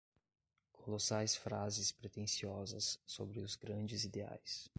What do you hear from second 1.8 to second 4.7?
pretensiosas sobre os grandes ideais